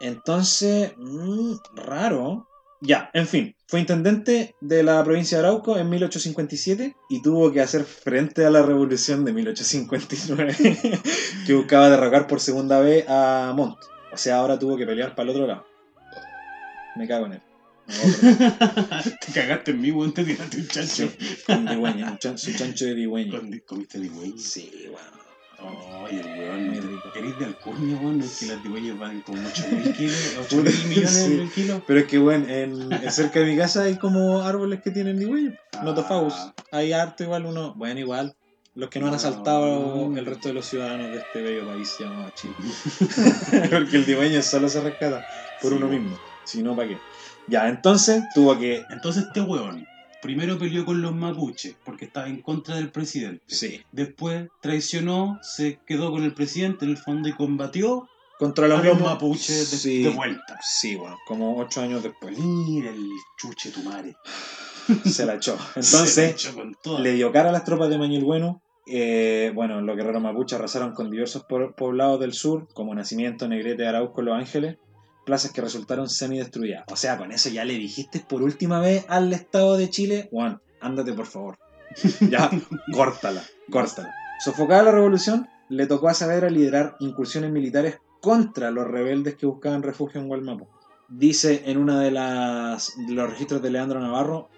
[0.00, 2.46] Entonces, mm, raro.
[2.82, 7.62] Ya, en fin, fue intendente de la provincia de Arauco en 1857 y tuvo que
[7.62, 10.56] hacer frente a la revolución de 1859
[11.46, 13.78] que buscaba derrocar por segunda vez a Montt.
[14.12, 15.66] O sea, ahora tuvo que pelear para el otro lado.
[16.96, 17.42] Me cago en él.
[19.26, 21.08] Te cagaste en mí, weón, te tiraste un chancho.
[21.46, 23.38] con digüeña, un chan- su chancho de digüeña.
[23.38, 24.34] Con- ¿Comiste digüeña?
[24.38, 25.16] Sí, bueno.
[25.58, 26.68] Ay, el weón.
[26.68, 27.08] Muy rico.
[27.14, 28.20] ¿Eres de alcurnia, weón?
[28.20, 31.36] Es que las digüeñas valen como 8.000 kilos, 8.000 millones Sí.
[31.36, 31.82] de kilos.
[31.86, 35.54] Pero es que, bueno, en, cerca de mi casa hay como árboles que tienen digüeña.
[35.82, 36.34] Notofagus.
[36.36, 36.54] Ah.
[36.72, 37.74] Hay harto igual uno.
[37.74, 38.36] Bueno, igual.
[38.74, 39.16] Los que no han No.
[39.16, 42.56] asaltado el resto de los ciudadanos de este bello país llamado Chile.
[43.70, 45.24] Porque el digüeño solo se rescata
[45.62, 46.02] por Sí, uno weón.
[46.02, 46.18] mismo.
[46.44, 47.00] Si no, ¿para qué?
[47.48, 48.82] Ya, entonces tuvo que.
[48.90, 49.86] Entonces este weón,
[50.22, 53.42] primero peleó con los mapuches porque estaba en contra del presidente.
[53.46, 53.80] Sí.
[53.92, 59.00] Después traicionó, se quedó con el presidente en el fondo y combatió Contra a los
[59.00, 60.02] mapuches de, Sí.
[60.02, 60.58] de vuelta.
[60.62, 62.36] Sí, bueno, como ocho años después.
[62.38, 64.14] Mira el chuche tu madre.
[65.06, 65.56] Se la echó.
[65.58, 67.00] Se la Entonces, echó con toda.
[67.00, 68.62] le dio cara a las tropas de Mañuel Bueno.
[68.88, 73.84] Eh, bueno, los guerreros mapuches arrasaron con diversos po- poblados del sur, como Nacimiento, Negrete,
[73.86, 74.76] Arauco, Los Ángeles,
[75.26, 76.84] plazas que resultaron semidestruidas.
[76.90, 80.60] O sea, con eso ya le dijiste por última vez al Estado de Chile, Juan,
[80.80, 81.58] ándate por favor.
[82.30, 82.50] Ya,
[82.92, 84.14] córtala, córtala.
[84.38, 89.82] Sofocada la revolución, le tocó a Saavedra liderar incursiones militares contra los rebeldes que buscaban
[89.82, 90.68] refugio en Gualmapu.
[91.08, 94.48] Dice en de las de los registros de Leandro Navarro,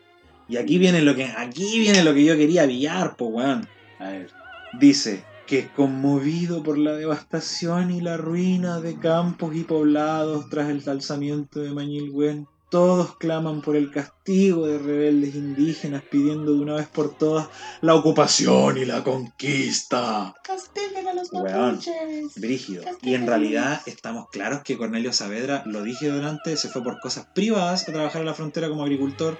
[0.48, 3.68] y aquí viene lo que aquí viene lo que yo quería pillar, po weón.
[3.98, 4.30] A ver.
[4.78, 10.86] Dice que conmovido por la devastación y la ruina de campos y poblados tras el
[10.86, 16.86] alzamiento de Mañilgüen, todos claman por el castigo de rebeldes indígenas pidiendo de una vez
[16.86, 17.48] por todas
[17.80, 20.34] la ocupación y la conquista.
[20.44, 21.76] Castiguen a los Weón.
[21.76, 22.34] mapuches.
[22.36, 22.84] Brígido.
[23.00, 27.26] Y en realidad estamos claros que Cornelio Saavedra, lo dije delante, se fue por cosas
[27.34, 29.38] privadas a trabajar en la frontera como agricultor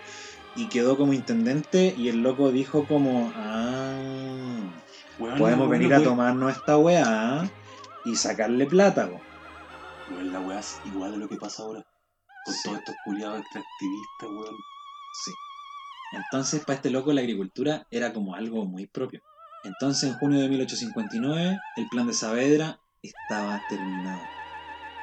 [0.56, 4.07] y quedó como intendente y el loco dijo como, ah,
[5.18, 7.48] Podemos venir a tomarnos esta weá
[8.04, 9.08] y sacarle plata.
[10.10, 11.84] Weón, la weá es igual a lo que pasa ahora.
[12.44, 12.60] Con Sí.
[12.64, 14.54] todos estos culiados extractivistas, weón.
[15.24, 15.30] Sí.
[16.12, 19.20] Entonces, para este loco, la agricultura era como algo muy propio.
[19.64, 24.20] Entonces, en junio de 1859, el plan de Saavedra estaba terminado.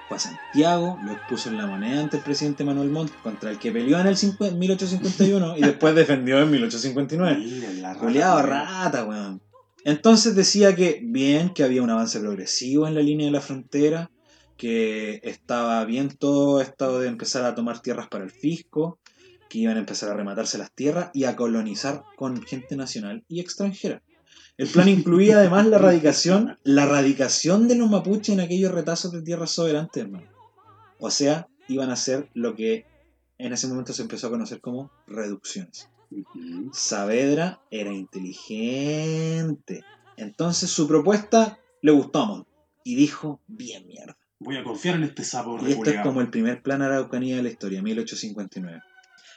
[0.08, 3.60] Fue a Santiago, lo expuso en la moneda ante el presidente Manuel Montt, contra el
[3.60, 7.38] que peleó en el cincu- 1851 y después defendió en 1859.
[7.38, 9.42] Mira, la rata, rata, weón.
[9.86, 14.10] Entonces decía que bien, que había un avance progresivo en la línea de la frontera,
[14.58, 18.98] que estaba bien todo esto de empezar a tomar tierras para el fisco,
[19.48, 23.40] que iban a empezar a rematarse las tierras y a colonizar con gente nacional y
[23.42, 24.02] extranjera.
[24.58, 29.22] El plan incluía además la radicación, la radicación de los mapuches en aquellos retazos de
[29.22, 30.28] tierras soberantes, hermano.
[31.00, 32.88] O sea, iban a hacer lo que
[33.38, 35.90] en ese momento se empezó a conocer como reducciones.
[36.72, 39.84] Saavedra era inteligente.
[40.18, 42.48] Entonces su propuesta le gustó a Montt.
[42.84, 44.18] Y dijo, bien mierda.
[44.40, 47.44] Voy a confiar en este sapo Y esto es como el primer plan Araucanía de
[47.44, 48.82] la historia, 1859.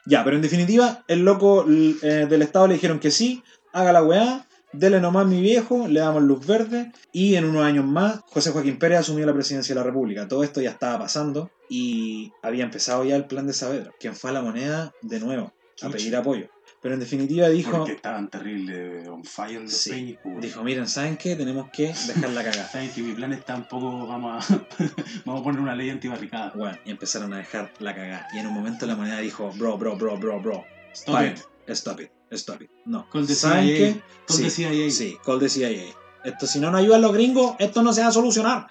[0.07, 4.03] Ya, pero en definitiva, el loco eh, del Estado le dijeron que sí, haga la
[4.03, 8.51] weá, dele nomás mi viejo, le damos luz verde, y en unos años más, José
[8.51, 10.29] Joaquín Pérez asumió la presidencia de la República.
[10.29, 14.31] Todo esto ya estaba pasando y había empezado ya el plan de Saavedra, quien fue
[14.31, 15.53] a la moneda de nuevo
[15.83, 16.49] a pedir apoyo.
[16.81, 20.17] Pero en definitiva dijo, Porque estaban terribles on fire los Sí.
[20.23, 21.35] pues, dijo, miren, ¿saben qué?
[21.35, 22.69] Tenemos que dejar la cagada.
[22.73, 24.07] Saben que mi plan está un poco.
[24.07, 24.61] Vamos a,
[25.25, 26.53] vamos a poner una ley antibarricada.
[26.55, 28.29] Bueno, y empezaron a dejar la cagada.
[28.33, 30.65] Y en un momento la moneda dijo, bro, bro, bro, bro, bro.
[30.95, 31.39] Stop it.
[31.69, 32.71] Stop it, stop it.
[32.87, 33.09] No.
[33.11, 33.77] Call the ¿Saben CIA.
[33.77, 34.01] qué?
[34.27, 34.91] Call Sí, the CIA.
[34.91, 35.83] Sí, call the CIA.
[36.25, 38.69] Esto, si no nos ayudan los gringos, esto no se va a solucionar.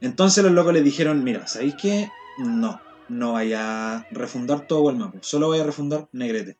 [0.00, 2.10] Entonces los locos les dijeron, mira, ¿sabéis qué?
[2.38, 5.18] No, no vaya a refundar todo el mapa.
[5.20, 6.56] Solo vaya a refundar Negrete.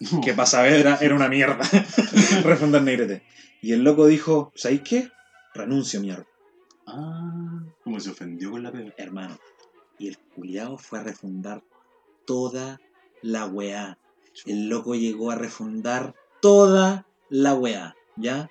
[0.24, 1.58] Que para Saavedra era una mierda.
[2.44, 3.22] refundar Negrete.
[3.62, 5.10] Y el loco dijo, ¿sabéis qué?
[5.54, 6.26] Renuncio, mierda.
[6.86, 8.92] Ah, como se ofendió con la pega.
[8.96, 9.38] hermano.
[9.98, 11.62] Y el culiao fue a refundar
[12.24, 12.80] toda
[13.22, 13.98] la weá.
[14.46, 18.48] El loco llegó a refundar toda la weá, ¿ya?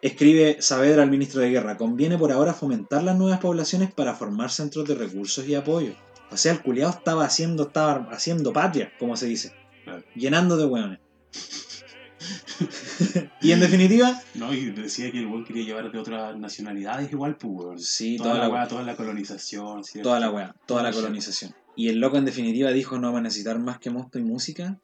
[0.00, 4.50] Escribe Saavedra al ministro de Guerra, conviene por ahora fomentar las nuevas poblaciones para formar
[4.50, 5.94] centros de recursos y apoyo.
[6.30, 9.63] O sea, el culiao estaba haciendo, estaba haciendo patria, como se dice.
[9.84, 10.02] Claro.
[10.14, 10.98] Llenando de weones.
[13.40, 17.36] y en definitiva, No, y decía que el weón quería llevar de otras nacionalidades igual,
[17.36, 19.84] pues, sí, Toda, toda la la weá, toda la colonización.
[19.84, 20.08] ¿cierto?
[20.08, 21.54] Toda la weá, toda la colonización.
[21.76, 24.78] Y el loco en definitiva dijo no va a necesitar más que mosto y música.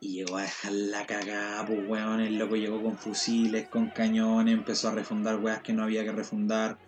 [0.00, 2.20] Y llegó a dejar la cagada, pues weón.
[2.20, 6.12] El loco llegó con fusiles, con cañones, empezó a refundar weas que no había que
[6.12, 6.78] refundar.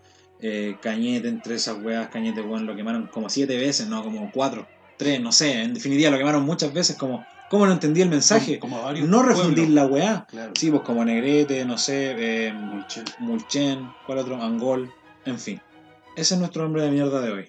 [0.40, 4.68] Eh, cañete entre esas weas, cañete weón, lo quemaron como siete veces, no, como cuatro,
[4.98, 5.62] tres, no sé.
[5.62, 8.58] En definitiva lo quemaron muchas veces, como, ¿cómo no entendí el mensaje?
[8.58, 10.26] Como, como varios No refundir la weá.
[10.28, 10.52] Claro.
[10.58, 13.02] Sí, pues como Negrete, no sé, eh, Mucho.
[13.20, 14.42] Mulchen, ¿cuál otro?
[14.42, 14.90] Angol,
[15.24, 15.60] en fin.
[16.16, 17.48] Ese es nuestro hombre de mierda de hoy.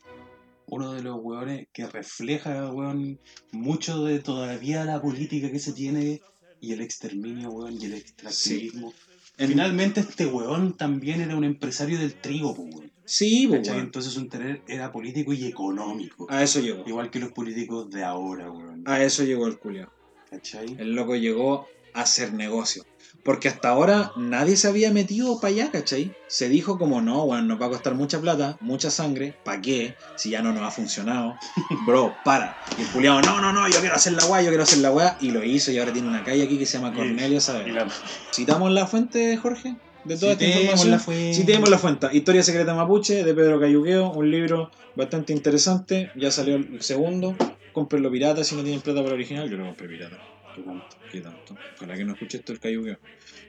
[0.67, 3.19] Uno de los weones que refleja, weón,
[3.51, 6.21] mucho de todavía la política que se tiene
[6.62, 8.93] y el exterminio, weón, y el extractivismo.
[9.38, 12.91] En- Finalmente este weón también era un empresario del trigo, pues, weón.
[13.11, 13.73] Sí, pues, ¿Cachai?
[13.75, 13.85] weón.
[13.87, 16.27] Entonces su interés era político y económico.
[16.29, 16.83] A eso llegó.
[16.87, 18.83] Igual que los políticos de ahora, weón.
[18.85, 19.91] A eso llegó el culio.
[20.29, 20.75] ¿Cachai?
[20.77, 22.85] El loco llegó hacer negocio.
[23.23, 26.13] Porque hasta ahora nadie se había metido para allá, ¿cachai?
[26.27, 29.95] Se dijo como, no, bueno, nos va a costar mucha plata, mucha sangre, ¿para qué?
[30.15, 31.35] Si ya no nos ha funcionado.
[31.87, 32.55] Bro, para.
[32.77, 34.91] Y el culiao, no, no, no, yo quiero hacer la weá, yo quiero hacer la
[34.91, 35.17] weá.
[35.19, 37.73] Y lo hizo y ahora tiene una calle aquí que se llama Cornelio, ¿sabes?
[37.73, 37.87] la-
[38.31, 39.75] ¿Citamos la fuente, Jorge?
[40.05, 40.91] De toda esta Citemos información.
[40.91, 41.33] la fuente.
[41.33, 42.07] Citemos la fuente.
[42.13, 46.12] Historia secreta mapuche de Pedro Cayuqueo, un libro bastante interesante.
[46.15, 47.35] Ya salió el segundo.
[47.73, 49.49] Cómprenlo pirata si no tienen plata para el original.
[49.49, 50.17] Yo lo compré pirata.
[50.55, 50.97] ¿Qué tanto?
[51.12, 51.55] ¿Qué tanto?
[51.77, 52.97] Ojalá que no escuche esto el Cayuqueo.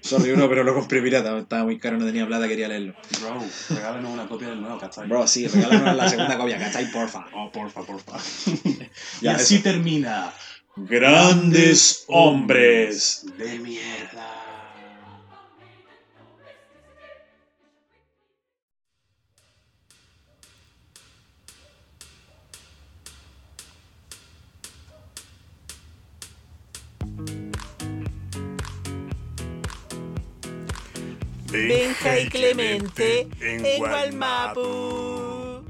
[0.02, 1.36] Sorry, bro, pero lo compré pirata.
[1.38, 2.94] Estaba muy caro, no tenía plata, quería leerlo.
[3.20, 5.08] Bro, regálanos una copia del nuevo, ¿cachai?
[5.08, 6.90] Bro, sí, regálanos la segunda copia, ¿cachai?
[6.90, 7.26] Porfa.
[7.34, 8.16] Oh, porfa, porfa.
[9.20, 9.62] y así eso.
[9.64, 10.32] termina.
[10.76, 13.26] Grandes hombres.
[13.36, 14.39] de mierda.
[31.70, 35.62] Benja y Clemente en Gualmapu.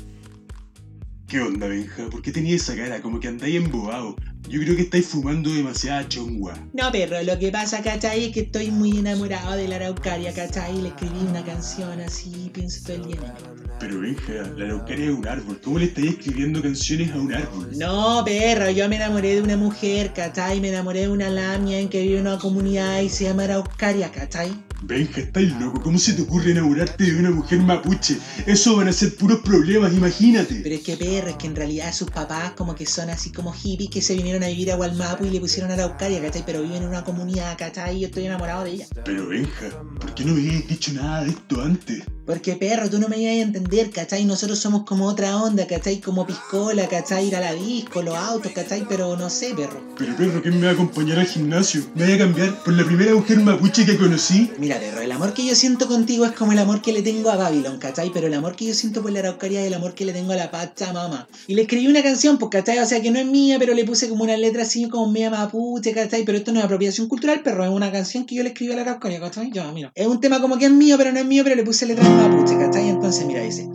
[1.29, 2.09] ¿Qué onda, Benja?
[2.09, 3.03] ¿Por qué tenías esa cara?
[3.03, 4.17] Como que andáis embobado.
[4.49, 6.55] Yo creo que estáis fumando demasiada chongua.
[6.73, 8.27] No, perro, lo que pasa, ¿cachai?
[8.27, 10.81] Es que estoy muy enamorado de la araucaria, ¿cachai?
[10.81, 13.61] Le escribí una canción así, pienso todo el día en ella.
[13.79, 15.61] Pero Benja, la araucaria es un árbol.
[15.65, 17.69] ¿Cómo le estáis escribiendo canciones a un árbol?
[17.77, 20.61] No, perro, yo me enamoré de una mujer, ¿cachai?
[20.61, 24.11] Me enamoré de una lamia en que vive en una comunidad y se llama Araucaria,
[24.11, 24.53] ¿cachai?
[24.83, 25.81] Benja, estáis loco.
[25.83, 28.19] ¿Cómo se te ocurre enamorarte de una mujer mapuche?
[28.47, 30.61] Eso van a ser puros problemas, imagínate.
[30.63, 33.53] Pero es que perro, es que en realidad sus papás como que son así como
[33.53, 36.45] hippies que se vinieron a vivir a Gualmapu y le pusieron Araucaria, ¿cachai?
[36.47, 37.97] Pero viven en una comunidad, ¿cachai?
[37.97, 38.87] Y yo estoy enamorado de ella.
[39.05, 42.05] Pero Benja, ¿por qué no me habías dicho nada de esto antes?
[42.31, 44.25] Porque perro, tú no me ibas a entender, ¿cachai?
[44.25, 45.99] Nosotros somos como otra onda, ¿cachai?
[45.99, 47.27] Como piscola, ¿cachai?
[47.27, 48.87] Ir a la disco, los autos, ¿cachai?
[48.89, 49.83] Pero no sé, perro.
[49.99, 51.83] Pero perro, ¿quién me va a acompañar al gimnasio?
[51.97, 54.49] ¿Me voy a cambiar por la primera mujer mapuche que conocí?
[54.59, 57.31] Mira, perro, el amor que yo siento contigo es como el amor que le tengo
[57.31, 58.13] a Babylon, ¿cachai?
[58.15, 60.31] Pero el amor que yo siento por la Araucaria es el amor que le tengo
[60.31, 61.27] a la Pachamama.
[61.49, 62.79] Y le escribí una canción, pues, ¿cachai?
[62.79, 65.31] O sea, que no es mía, pero le puse como una letra así como media
[65.31, 66.25] mapuche, ¿cachai?
[66.25, 68.77] Pero esto no es apropiación cultural, perro, es una canción que yo le escribí a
[68.77, 69.51] la Araucaria, ¿cachai?
[69.53, 69.91] Ya, mira.
[69.97, 72.20] Es un tema como que es mío, pero no es mío, pero le puse letras
[72.21, 72.89] mapuche, ¿cachai?
[72.89, 73.69] Entonces, mira, dice...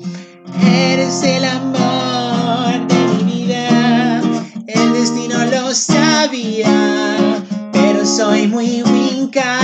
[0.64, 4.22] Eres el amor de mi vida,
[4.68, 9.60] el destino lo sabía, pero soy muy winca.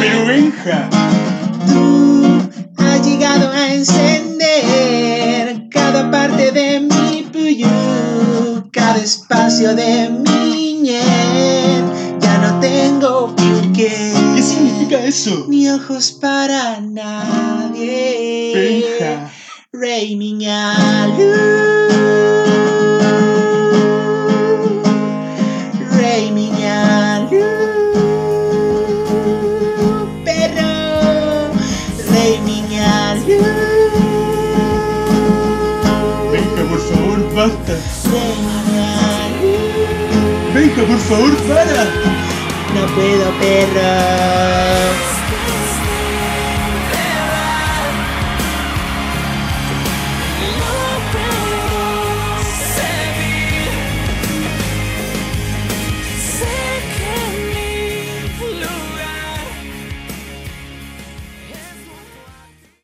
[0.00, 0.88] Pero Benja,